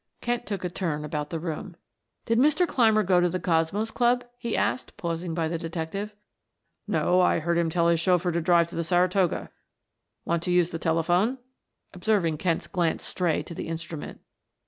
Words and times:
Kent 0.19 0.47
took 0.47 0.63
a 0.63 0.69
turn 0.71 1.05
about 1.05 1.29
the 1.29 1.39
room. 1.39 1.75
"Did 2.25 2.39
Mr. 2.39 2.67
Clymer 2.67 3.03
go 3.03 3.21
to 3.21 3.29
the 3.29 3.39
Cosmos 3.39 3.91
Club?" 3.91 4.25
he 4.39 4.57
asked, 4.57 4.97
pausing 4.97 5.35
by 5.35 5.47
the 5.47 5.59
detective. 5.59 6.15
"No, 6.87 7.21
I 7.21 7.37
heard 7.37 7.55
him 7.55 7.69
tell 7.69 7.87
his 7.87 7.99
chauffeur 7.99 8.31
to 8.31 8.41
drive 8.41 8.67
to 8.69 8.75
the 8.75 8.83
Saratoga. 8.83 9.51
Want 10.25 10.41
to 10.41 10.51
use 10.51 10.71
the 10.71 10.79
telephone?" 10.79 11.37
observing 11.93 12.39
Kent's 12.39 12.65
glance 12.65 13.03
stray 13.05 13.43
to 13.43 13.53
the 13.53 13.67
instrument. 13.67 14.21